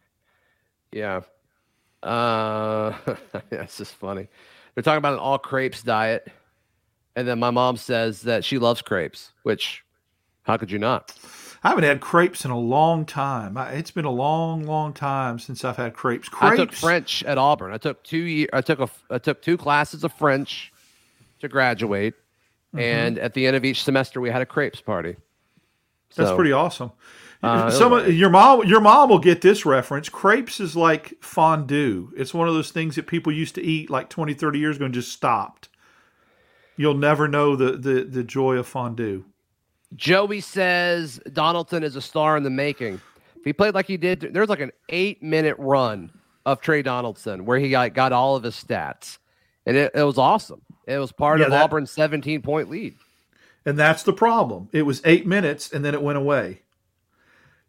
[0.92, 1.22] Yeah.
[2.02, 2.94] Uh,
[3.50, 4.28] that's just funny.
[4.74, 6.28] They're talking about an all crepes diet,
[7.16, 9.32] and then my mom says that she loves crepes.
[9.44, 9.84] Which,
[10.44, 11.14] how could you not?
[11.64, 13.58] I haven't had crepes in a long time.
[13.58, 16.30] I, it's been a long, long time since I've had crepes.
[16.40, 17.74] I took French at Auburn.
[17.74, 18.50] I took two year.
[18.54, 18.90] I took a.
[19.10, 20.72] I took two classes of French
[21.40, 22.14] to graduate,
[22.76, 22.80] Mm-hmm.
[22.80, 25.16] and at the end of each semester, we had a crepes party.
[26.16, 26.92] That's So, pretty awesome.
[27.44, 30.10] Uh, Some of, your mom, your mom will get this reference.
[30.10, 32.12] Crepes is like fondue.
[32.18, 34.86] It's one of those things that people used to eat like 20, 30 years ago
[34.86, 35.70] and just stopped.
[36.78, 39.26] You'll never know the the, the joy of fondue.
[39.96, 42.96] Joey says Donaldson is a star in the making.
[43.38, 46.12] If he played like he did, there's like an eight minute run
[46.46, 49.20] of Tre Donaldson where he got, got all of his stats,
[49.66, 50.62] and it, it was awesome.
[50.88, 52.96] It was part Yeah, of that- Auburn's 17 point lead.
[53.66, 54.70] And that's the problem.
[54.72, 56.62] It was eight minutes and then it went away.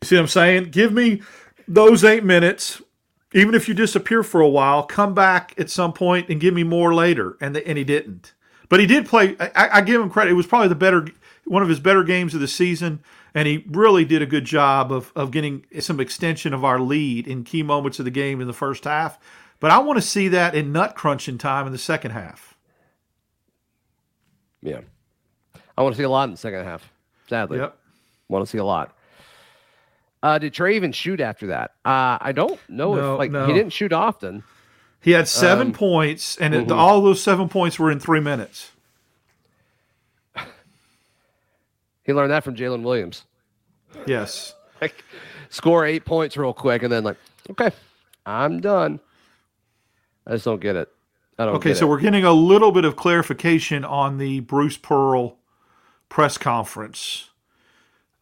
[0.02, 0.64] You see what I'm saying?
[0.64, 1.22] Give me
[1.66, 2.82] those eight minutes,
[3.32, 6.64] even if you disappear for a while, come back at some point and give me
[6.64, 7.38] more later.
[7.40, 8.34] And the, and he didn't.
[8.68, 9.36] But he did play.
[9.40, 10.32] I, I give him credit.
[10.32, 11.06] It was probably the better,
[11.46, 13.00] one of his better games of the season,
[13.32, 17.28] and he really did a good job of of getting some extension of our lead
[17.28, 19.18] in key moments of the game in the first half.
[19.60, 22.55] But I want to see that in nut crunching time in the second half.
[24.62, 24.80] Yeah.
[25.78, 26.90] I want to see a lot in the second half.
[27.28, 27.76] Sadly, Yep.
[28.28, 28.96] want to see a lot.
[30.22, 31.72] Uh, did Tre even shoot after that?
[31.84, 33.46] Uh, I don't know No, if like no.
[33.46, 34.42] he didn't shoot often.
[35.00, 36.76] He had seven Um, points, and it, mhm.
[36.76, 38.72] all those seven points were in three minutes.
[42.04, 43.24] He learned that from Jaylin Williams.
[44.06, 44.54] Yes.
[44.78, 45.02] Like
[45.48, 47.16] score eight points real quick and then like,
[47.48, 47.70] okay,
[48.26, 49.00] I'm done.
[50.26, 50.90] I just don't get it.
[51.38, 51.88] Okay, so it.
[51.90, 55.36] we're getting a little bit of clarification on the Bruce Pearl
[56.08, 57.30] press conference.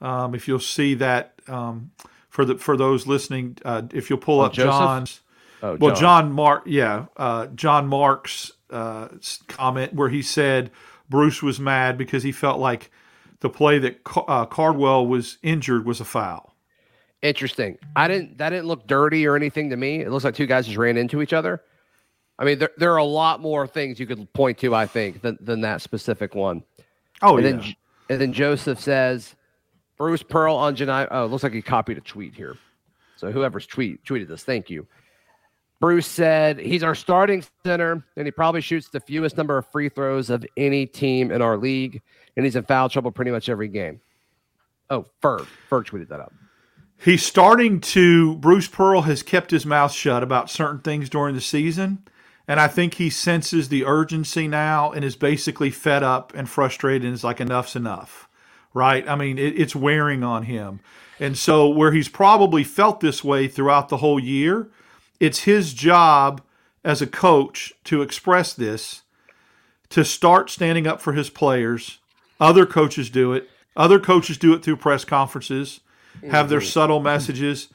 [0.01, 1.93] Um, if you'll see that um,
[2.29, 4.71] for the for those listening, uh, if you'll pull Oh, up Joseph?
[4.73, 5.21] John's,
[5.63, 9.09] Oh, well, John Mark, yeah, uh, John Mark's uh,
[9.49, 10.71] comment where he said
[11.09, 12.91] Bruce was mad because he felt like
[13.41, 16.55] the play that Ca- uh, Cardwell was injured was a foul.
[17.23, 17.79] Interesting.
[17.97, 18.37] I didn't.
[18.39, 20.01] That didn't look dirty or anything to me.
[20.01, 21.63] It looks like two guys just ran into each other.
[22.39, 24.75] I mean, there, there are a lot more things you could point to.
[24.75, 26.63] I think than than that specific one.
[27.23, 27.77] Oh and yeah, then
[28.11, 29.35] and then Joseph says
[29.97, 31.07] Bruce Pearl on Johni.
[31.11, 32.57] Oh, it looks like he copied a tweet here.
[33.17, 34.87] So whoever's tweet tweeted this, thank you.
[35.81, 39.89] Bruce said he's our starting center, and he probably shoots the fewest number of free
[39.89, 42.01] throws of any team in our league,
[42.37, 44.01] and he's in foul trouble pretty much every game.
[44.91, 45.47] Oh, Ferg.
[45.71, 46.33] Ferg tweeted that up.
[46.97, 48.37] He's starting to.
[48.37, 52.03] Bruce Pearl has kept his mouth shut about certain things during the season,
[52.47, 57.05] and I think he senses the urgency now and is basically fed up and frustrated
[57.05, 58.29] and is like, enough's enough,
[58.75, 59.09] right?
[59.09, 60.81] I mean, it, it's wearing on him.
[61.21, 64.69] And so, where he's probably felt this way throughout the whole year,
[65.21, 66.43] it's his job
[66.85, 69.03] as a coach to express this,
[69.91, 71.99] to start standing up for his players.
[72.41, 75.81] Other coaches do it, other coaches do it through press conferences
[76.31, 76.69] have their mm-hmm.
[76.69, 77.69] subtle messages.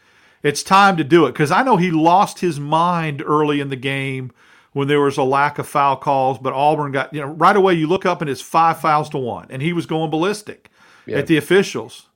[0.43, 3.75] It's time to do it because I know he lost his mind early in the
[3.75, 4.32] game
[4.73, 7.73] when there was a lack of foul calls, but Auburn got you know right away.
[7.73, 10.69] You look up and it's five fouls to one, and he was going ballistic
[11.19, 12.08] at the officials.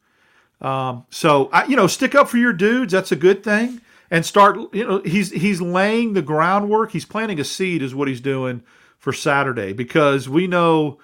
[0.61, 2.93] Um, so I, you know, stick up for your dudes.
[2.93, 4.57] That's a good thing, and start.
[4.73, 6.91] You know, he's he's laying the groundwork.
[6.91, 8.63] He's planting a seed, is what he's doing
[8.97, 10.99] for Saturday because we know.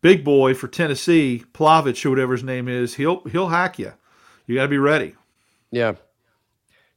[0.00, 3.92] Big boy for Tennessee, Plavsic or whatever his name is, he'll he'll hack you.
[4.48, 5.14] You got to be ready.
[5.70, 5.94] Yeah.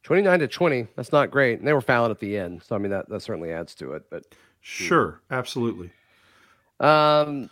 [0.05, 0.87] 29 to 20.
[0.95, 1.57] That's not great.
[1.57, 2.61] And they were fouling at the end.
[2.61, 4.03] So, I mean, that, that certainly adds to it.
[4.11, 4.23] But
[4.61, 5.89] Sure, absolutely.
[6.79, 7.49] um,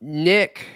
[0.00, 0.66] Nick,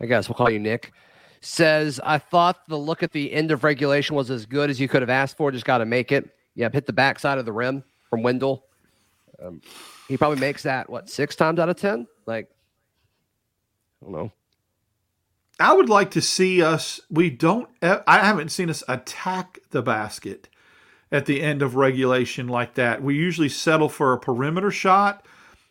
[0.00, 0.92] I guess we'll call you Nick,
[1.40, 4.86] says, I thought the look at the end of regulation was as good as you
[4.86, 5.50] could have asked for.
[5.50, 6.28] Just got to make it.
[6.56, 6.74] Yep.
[6.74, 8.64] Hit the backside of the rim from Wendell.
[9.42, 9.62] Um,
[10.08, 12.06] he probably makes that, what, six times out of 10?
[12.26, 12.50] Like,
[14.02, 14.32] I don't know.
[15.58, 17.00] I would like to see us.
[17.10, 17.68] We don't.
[17.82, 20.48] I haven't seen us attack the basket
[21.10, 23.02] at the end of regulation like that.
[23.02, 25.24] We usually settle for a perimeter shot.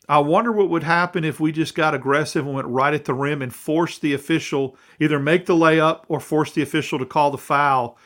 [0.09, 3.13] I wonder what would happen if we just got aggressive and went right at the
[3.13, 7.29] rim and forced the official either make the layup or force the official to call
[7.29, 7.97] the foul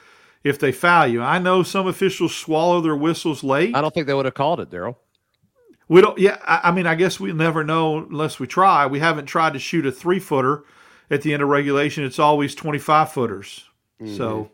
[0.44, 1.22] if they foul you.
[1.22, 3.76] I know some officials swallow their whistles late.
[3.76, 4.98] I don't think they would have called it, Darrell.
[5.88, 6.18] We don't.
[6.18, 8.86] Yeah, I, I mean, I guess we never know unless we try.
[8.88, 10.64] We haven't tried to shoot a three footer
[11.12, 12.04] at the end of regulation.
[12.04, 13.66] It's always twenty five footers.
[14.02, 14.16] Mm-hmm.
[14.18, 14.50] So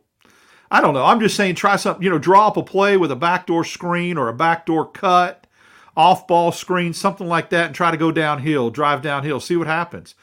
[0.69, 1.05] I don't know.
[1.05, 2.03] I'm just saying, try something.
[2.03, 5.47] You know, draw up a play with a backdoor screen or a backdoor cut,
[5.95, 9.67] off ball screen, something like that, and try to go downhill, drive downhill, see what
[9.67, 10.15] happens.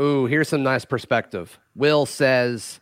[0.00, 1.58] Ooh, here's some nice perspective.
[1.74, 2.80] Will says,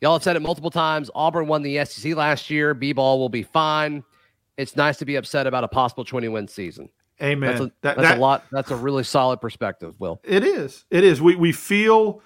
[0.00, 1.10] Y'all have said it multiple times.
[1.14, 2.74] Auburn won the SEC last year.
[2.74, 4.04] B ball will be fine.
[4.56, 6.88] It's nice to be upset about a possible 20 win season.
[7.22, 7.50] Amen.
[7.50, 8.44] That's, a, That- that's that- a lot.
[8.52, 10.20] That's a really solid perspective, Will.
[10.22, 10.84] It is.
[10.90, 11.20] It is.
[11.22, 12.22] We we feel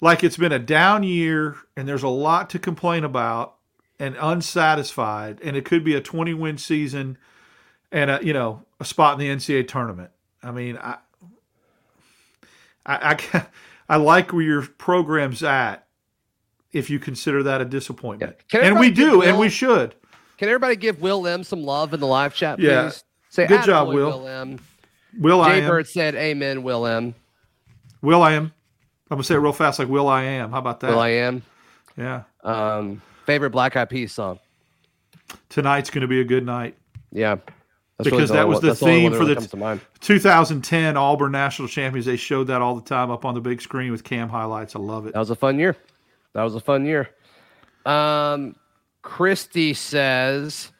[0.00, 3.56] like it's been a down year and there's a lot to complain about
[3.98, 7.16] and unsatisfied and it could be a 20 win season
[7.92, 10.10] and a you know a spot in the NCAA tournament.
[10.42, 10.96] I mean, I
[12.86, 13.46] I I,
[13.88, 15.86] I like where your program's at
[16.72, 18.36] if you consider that a disappointment.
[18.52, 18.60] Yeah.
[18.60, 19.94] And we do and we should.
[20.38, 22.66] Can everybody give Will M some love in the live chat, please?
[22.66, 22.90] Yeah.
[23.32, 24.58] Say, Good job, "Attaboy, Will." M.
[25.18, 25.70] Will I Jay am.
[25.70, 27.14] Bird said, Amen, Will M.
[28.02, 28.44] Will I am.
[29.10, 30.50] I'm going to say it real fast like Will I am.
[30.50, 30.90] How about that?
[30.90, 31.42] Will I am.
[31.96, 32.24] yeah.
[32.44, 34.38] Um, favorite Black Eyed Peas song.
[35.48, 36.76] Tonight's going to be a good night.
[37.10, 37.36] Yeah.
[37.96, 42.04] That's Because the that was one- the theme for the- to 2010 Auburn National Champions.
[42.04, 44.76] They showed that all the time up on the big screen with cam highlights.
[44.76, 45.14] I love it.
[45.14, 45.74] That was a fun year.
[46.34, 47.08] That was a fun year.
[47.86, 48.56] Um,
[49.02, 50.70] Christy says,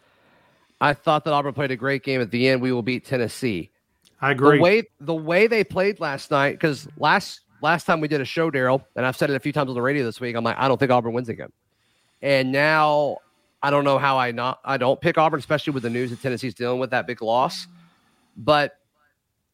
[0.83, 2.61] I thought that Auburn played a great game at the end.
[2.61, 3.71] We will beat Tennessee.
[4.21, 4.59] I agree.
[4.59, 8.25] The way the way they played last night, because last last time we did a
[8.25, 10.35] show, Darrell, and I've said it a few times on the radio this week.
[10.35, 11.51] I'm like, I don't think Auburn wins again.
[12.21, 13.19] And now
[13.63, 16.21] I don't know how I not I don't pick Auburn, especially with the news that
[16.21, 17.69] Tennessee's dealing with that big loss.
[18.37, 18.77] But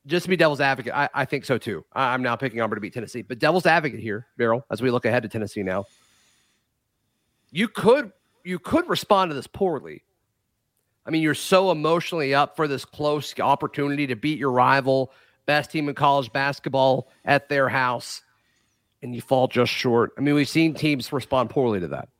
[0.06, 1.84] just to be devil's advocate, I, I think so too.
[1.92, 3.20] I, I'm now picking Auburn to beat Tennessee.
[3.20, 5.84] But devil's advocate here, Darrell, as we look ahead to Tennessee now,
[7.50, 8.12] you could
[8.44, 10.04] you could respond to this poorly.
[11.08, 15.10] I mean, you're so emotionally up for this close opportunity to beat your rival,
[15.46, 18.20] best team in college basketball at their house,
[19.00, 20.12] and you fall just short.
[20.18, 22.10] I mean, we've seen teams respond poorly to that.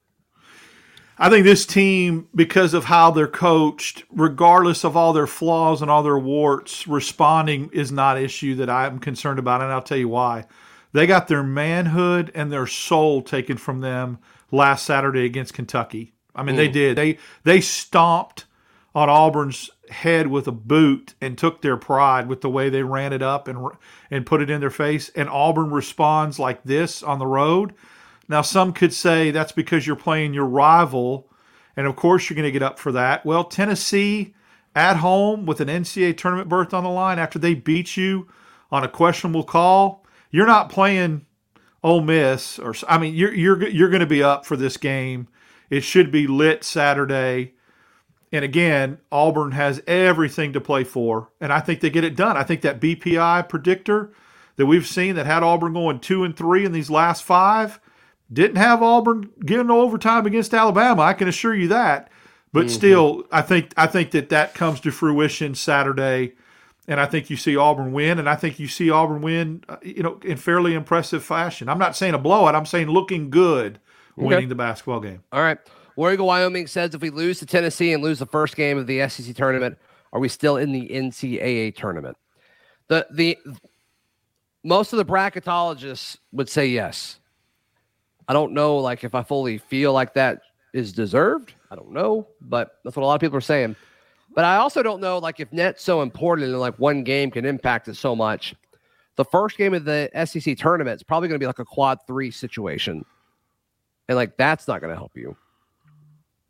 [1.18, 5.90] I think this team, because of how they're coached, regardless of all their flaws and
[5.90, 9.98] all their warts, responding is not an issue that I'm concerned about, and I'll tell
[9.98, 10.46] you why.
[10.92, 14.18] They got their manhood and their soul taken from them
[14.50, 16.14] last Saturday against Kentucky.
[16.34, 16.72] I mean, they mm.
[16.72, 16.96] did.
[16.96, 18.46] They they stomped
[18.98, 23.12] on Auburn's head with a boot and took their pride with the way they ran
[23.12, 23.64] it up and
[24.10, 25.08] and put it in their face.
[25.14, 27.74] And Auburn responds like this on the road.
[28.28, 31.30] Now, some could say that's because you're playing your rival,
[31.76, 33.24] and of course you're going to get up for that.
[33.24, 34.34] Well, Tennessee
[34.74, 38.26] at home with an NCAA tournament berth on the line after they beat you
[38.72, 41.24] on a questionable call, you're not playing
[41.84, 45.28] Ole Miss or I mean you're you're you're going to be up for this game.
[45.70, 47.54] It should be lit Saturday.
[48.30, 52.36] And again, Auburn has everything to play for, and I think they get it done.
[52.36, 54.12] I think that BPI predictor
[54.56, 57.80] that we've seen that had Auburn going two and three in these last five
[58.30, 61.02] didn't have Auburn getting overtime against Alabama.
[61.02, 62.10] I can assure you that.
[62.52, 66.32] But still, I think I think that that comes to fruition Saturday,
[66.86, 69.76] and I think you see Auburn win, and I think you see Auburn win, uh,
[69.82, 71.68] you know, in fairly impressive fashion.
[71.68, 72.54] I'm not saying a blowout.
[72.54, 73.80] I'm saying looking good,
[74.16, 75.22] winning the basketball game.
[75.30, 75.58] All right.
[75.98, 78.86] War Eagle Wyoming says if we lose to Tennessee and lose the first game of
[78.86, 79.76] the SEC tournament,
[80.12, 82.16] are we still in the NCAA tournament?
[82.86, 83.36] The the
[84.62, 87.18] most of the bracketologists would say yes.
[88.28, 91.54] I don't know like if I fully feel like that is deserved.
[91.68, 93.74] I don't know, but that's what a lot of people are saying.
[94.36, 97.44] But I also don't know like if net's so important and like one game can
[97.44, 98.54] impact it so much.
[99.16, 101.98] The first game of the SEC tournament is probably going to be like a quad
[102.06, 103.04] three situation,
[104.08, 105.36] and like that's not going to help you.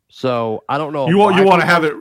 [0.09, 1.07] So I don't know.
[1.07, 1.93] You want you want to have it.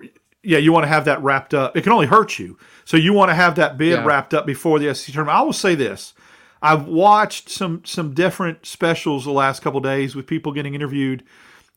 [0.43, 1.77] Yeah, you want to have that wrapped up.
[1.77, 2.57] It can only hurt you.
[2.85, 4.05] So you want to have that bid Yeah.
[4.05, 5.37] wrapped up before the SEC tournament.
[5.39, 6.15] I will say this:
[6.63, 11.23] I've watched some some different specials the last couple days with people getting interviewed,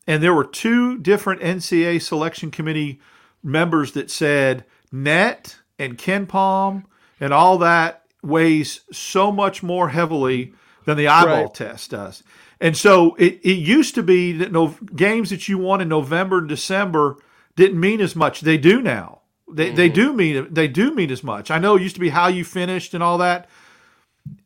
[0.06, 3.00] and there were two different NCA selection committee
[3.42, 6.84] members that said net and KenPom
[7.20, 10.54] and all that weighs so much more heavily
[10.84, 11.54] than the eyeball Right.
[11.54, 12.22] test does.
[12.62, 16.38] And so it, it used to be that no games that you won in November
[16.38, 17.16] and December
[17.56, 18.40] didn't mean as much.
[18.40, 19.18] They do now.
[19.50, 19.94] They, they mm-hmm.
[19.94, 21.50] do mean they do mean as much.
[21.50, 23.50] I know it used to be how you finished and all that.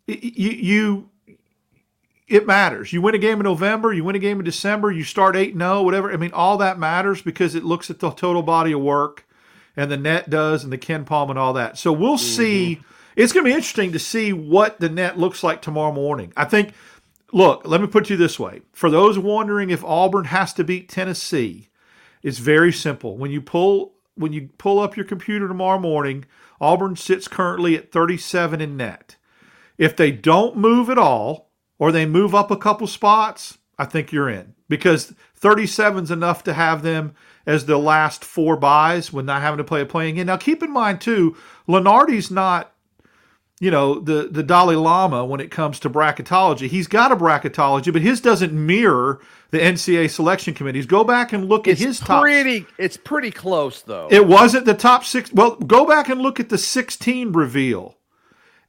[0.09, 1.11] Y- You, you
[2.27, 2.91] it matters.
[2.91, 5.53] You win a game in November, you win a game in December, you start 8
[5.53, 6.11] 0, whatever.
[6.11, 9.27] I mean, all that matters because it looks at the total body of work
[9.77, 11.77] and the net does and the KenPom and all that.
[11.77, 12.77] So we'll see.
[12.77, 12.93] Mm-hmm.
[13.17, 16.33] It's going to be interesting to see what the net looks like tomorrow morning.
[16.37, 16.73] I think
[17.33, 18.62] look, let me put you this way.
[18.72, 21.68] For those wondering if Auburn has to beat Tennessee,
[22.22, 23.16] it's very simple.
[23.16, 26.24] When you pull when you pull up your computer tomorrow morning,
[26.59, 29.16] Auburn sits currently at 37 in net.
[29.77, 31.47] If they don't move at all,
[31.79, 36.43] or they move up a couple spots, I think you're in because 37 is enough
[36.45, 37.14] to have them
[37.45, 40.27] as the last four byes when not having to play a playing in.
[40.27, 41.37] Now, keep in mind too,
[41.68, 42.72] Lunardi's not,
[43.61, 46.69] you know, the the Dalai Lama when it comes to bracketology.
[46.69, 50.85] He's got a bracketology, but his doesn't mirror the NCAA selection committees.
[50.87, 52.23] Go back and look It's at his top.
[52.23, 52.67] pretty.
[52.79, 54.09] It's pretty close though.
[54.11, 55.33] It wasn't the top six.
[55.33, 57.97] Well, go back and look at the 16 reveal.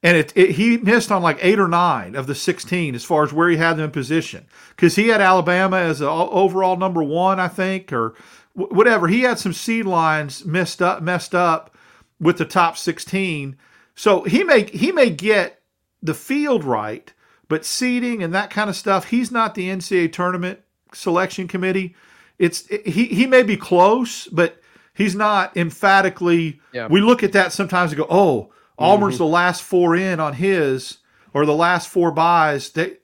[0.04, 3.24] And it, it, he missed on like eight or nine of the 16 as far
[3.24, 4.46] as where he had them in position.
[4.70, 8.14] Because he had Alabama as an overall number one, I think, or
[8.54, 9.08] whatever.
[9.08, 11.76] He had some seed lines messed up, messed up
[12.20, 13.58] with the top 16.
[13.98, 15.60] So he may he may get
[16.04, 17.12] the field right,
[17.50, 20.60] but seeding and that kind of stuff, he's not the NCAA tournament
[20.94, 21.96] selection committee.
[22.38, 24.62] It's he he may be close, but
[24.94, 26.62] he's not emphatically.
[26.74, 26.88] Yeah.
[26.88, 29.24] We look at that sometimes and go, "Oh, Auburn's mm-hmm.
[29.24, 31.00] the last four in on his,
[31.34, 32.98] or the last four byes." They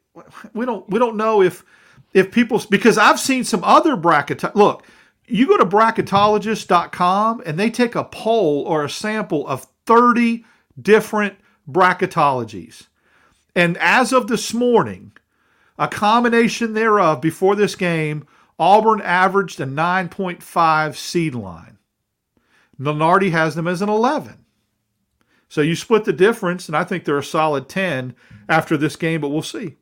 [0.53, 1.65] we don't we don't know if
[2.13, 4.55] if people because I've seen some other bracket.
[4.55, 4.85] Look,
[5.25, 10.45] you go to bracketologist.com and they take a poll or a sample of 30
[10.81, 11.35] different
[11.69, 12.87] bracketologies.
[13.55, 15.11] And as of this morning,
[15.77, 18.25] a combination thereof before this game,
[18.59, 21.77] Auburn averaged a 9.5 seed line.
[22.79, 24.43] Lunardi has them as an 11.
[25.49, 28.15] So you split the difference, and I think they're a solid 10
[28.49, 29.75] after this game, but we'll see.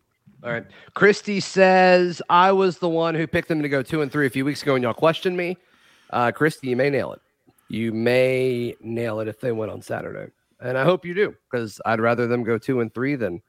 [0.43, 0.65] All right.
[0.95, 4.29] Christy says I was the one who picked them to go two and three a
[4.29, 5.57] few weeks ago, and y'all questioned me.
[6.09, 7.21] Uh, Christy, you may nail it.
[7.69, 10.31] You may nail it if they win on Saturday,
[10.61, 13.41] and I hope you do because I'd rather them go two and three than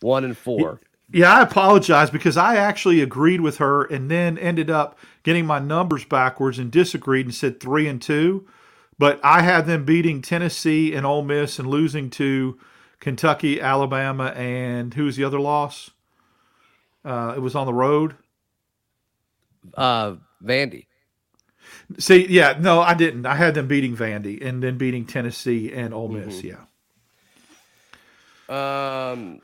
[0.00, 0.80] one and four.
[1.12, 5.58] Yeah, I apologize because I actually agreed with her and then ended up getting my
[5.58, 8.48] numbers backwards and disagreed and said three and two.
[8.98, 12.58] But I had them beating Tennessee and Ole Miss and losing to
[13.00, 15.90] Kentucky, Alabama, and who was the other loss?
[17.04, 18.14] Uh, it was on the road.
[19.76, 20.86] Uh, Vandy.
[21.98, 23.26] See, yeah, no, I didn't.
[23.26, 26.42] I had them beating Vandy and then beating Tennessee and Ole Miss.
[26.42, 26.56] Yeah.
[28.48, 29.40] Um,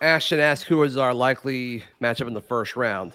[0.00, 3.12] Ashton asked who is our likely matchup in the first round.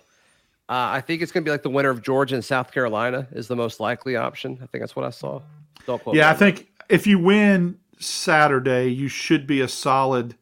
[0.69, 3.27] Uh, I think it's going to be like the winner of Georgia and South Carolina
[3.31, 4.53] is the most likely option.
[4.61, 5.41] I think that's what I saw.
[5.85, 10.35] Don't quote Yeah, I think if you win Saturday, you should be a solid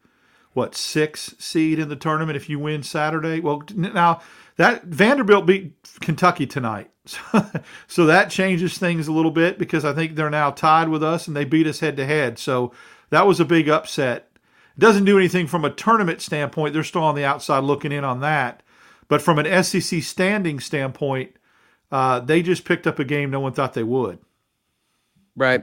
[0.54, 3.40] what six seed in the tournament if you win Saturday.
[3.40, 4.20] Well, now
[4.56, 6.90] that Vanderbilt beat Kentucky tonight,
[7.88, 11.26] so that changes things a little bit because I think they're now tied with us
[11.26, 12.38] and they beat us head to head.
[12.38, 12.72] So
[13.10, 14.28] that was a big upset.
[14.78, 16.72] Doesn't do anything from a tournament standpoint.
[16.72, 18.62] They're still on the outside looking in on that,
[19.08, 21.36] but from an SEC standing standpoint,
[21.90, 24.18] uh, they just picked up a game no one thought they would.
[25.36, 25.62] Right.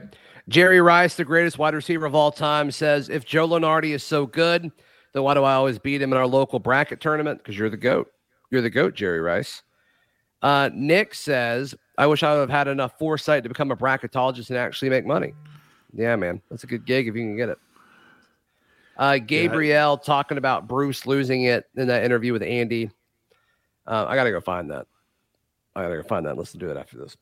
[0.50, 4.26] Jerry Rice, the greatest wide receiver of all time, says if Joe Lunardi is so
[4.26, 4.72] good,
[5.12, 7.38] then why do I always beat him in our local bracket tournament?
[7.38, 8.10] Because you're the GOAT.
[8.50, 9.62] You're the GOAT, Jerry Rice.
[10.42, 14.50] Uh, Nick says, I wish I would have had enough foresight to become a bracketologist
[14.50, 15.34] and actually make money.
[15.92, 16.42] Yeah, man.
[16.50, 17.58] That's a good gig if you can get it.
[18.96, 22.90] Uh, Gabrielle talking about Bruce losing it in that interview with Andy.
[23.86, 24.88] Uh, I got to go find that.
[25.76, 26.36] I got to go find that.
[26.36, 27.16] Let's do it after this.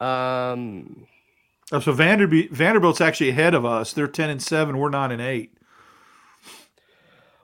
[0.00, 1.06] Um,
[1.78, 3.92] so Vanderbilt Vanderbilt's actually ahead of us.
[3.92, 4.76] They're ten and seven.
[4.78, 5.56] We're nine and eight.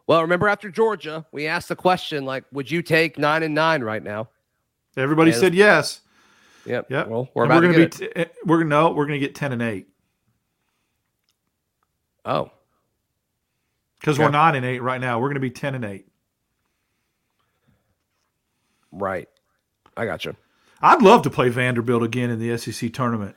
[0.08, 3.82] Well, remember after Georgia, we asked the question like, would you take nine and nine
[3.82, 4.28] right now?
[4.96, 5.36] Everybody Yeah.
[5.36, 6.00] said yes.
[6.64, 6.90] Yep.
[6.90, 7.08] Yep.
[7.08, 7.86] Well, we're And about to be.
[7.88, 8.90] T- eh, we're gonna no.
[8.92, 9.88] We're gonna get ten and eight.
[12.24, 12.50] Oh.
[14.00, 14.24] because Okay.
[14.24, 15.20] we're nine and eight right now.
[15.20, 16.06] We're gonna be ten and eight.
[18.92, 19.28] right.
[19.96, 20.34] I got you.
[20.82, 23.34] I'd love to play Vanderbilt again in the SEC tournament.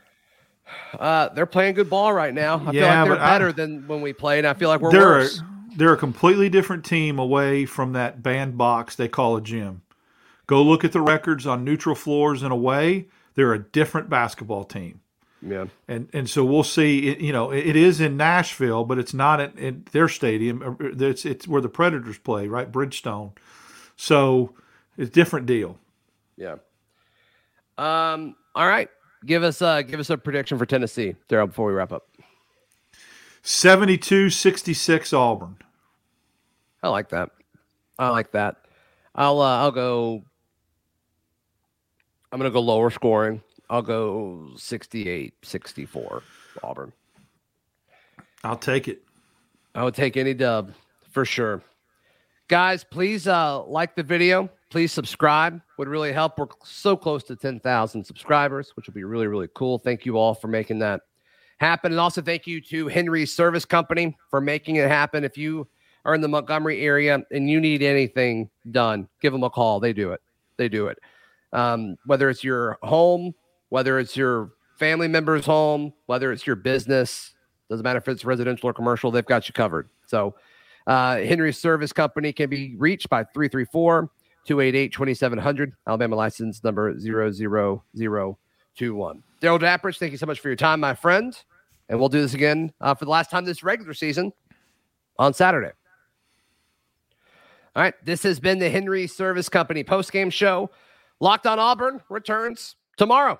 [0.97, 2.55] Uh, they're playing good ball right now.
[2.55, 4.45] I feel Yeah, like they're but I- better than when we played.
[4.45, 5.39] I feel like we're they're worse.
[5.39, 5.45] a,
[5.78, 9.82] they're a completely different team away from that bandbox they call a gym.
[10.47, 13.07] Go look at the records on neutral floors and away.
[13.36, 15.01] They're a different basketball team.
[15.41, 15.67] Yeah.
[15.88, 17.07] and and so we'll see.
[17.07, 20.61] It, you know, it, it is in Nashville, but it's not in, in their stadium.
[20.61, 22.70] Uh, It's it's where the Predators play, right?
[22.70, 23.32] Bridgestone.
[23.95, 24.53] So
[24.97, 25.78] it's a different deal.
[26.36, 26.55] Yeah.
[27.78, 28.36] Um.
[28.55, 28.89] All right.
[29.26, 32.07] Give us uh give us a prediction for Tennessee, Darrell, before we wrap up.
[33.43, 35.57] 72-66 Auburn.
[36.84, 37.30] I like that.
[37.97, 38.57] I like that.
[39.15, 40.24] I'll uh, I'll go.
[42.32, 43.41] I'm gonna go lower scoring.
[43.70, 46.24] I'll go 68, 64
[46.63, 46.93] Auburn.
[48.43, 49.03] I'll take it.
[49.76, 50.72] I would take any dub
[51.11, 51.61] for sure.
[52.47, 54.49] Guys, please uh, like the video.
[54.70, 55.61] Please subscribe.
[55.78, 56.38] Would really help.
[56.38, 59.80] We're so close to 10,000 subscribers, which will be really, really cool.
[59.80, 61.01] Thank you all for making that
[61.57, 61.91] happen.
[61.91, 65.24] And also thank you to Henry's Service Company for making it happen.
[65.24, 65.67] If you
[66.05, 69.80] are in the Montgomery area and you need anything done, give them a call.
[69.80, 70.22] They do it.
[70.57, 70.99] They do it.
[71.51, 73.34] Um, whether it's your home,
[73.70, 77.34] whether it's your family member's home, whether it's your business,
[77.70, 79.89] doesn't matter if it's residential or commercial, they've got you covered.
[80.05, 80.36] So,
[80.88, 84.09] uh, Henry's Service Company can be reached by 334
[84.45, 89.23] 288 2700, Alabama license number 00021.
[89.39, 91.37] Darrell Dappers, thank you so much for your time, my friend.
[91.87, 94.31] And we'll do this again uh, for the last time this regular season
[95.17, 95.71] on Saturday.
[97.75, 97.93] All right.
[98.03, 100.69] This has been the Henry Service Company postgame show.
[101.19, 103.39] Locked on Auburn returns tomorrow.